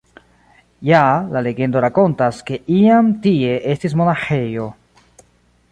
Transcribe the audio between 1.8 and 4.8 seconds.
rakontas, ke iam tie estis monaĥejo.